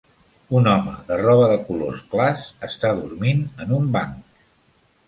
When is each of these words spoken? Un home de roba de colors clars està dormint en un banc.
Un 0.59 0.69
home 0.71 0.93
de 1.09 1.17
roba 1.19 1.51
de 1.51 1.59
colors 1.67 2.01
clars 2.15 2.49
està 2.71 2.95
dormint 3.03 3.47
en 3.67 3.79
un 3.79 3.97
banc. 3.99 4.39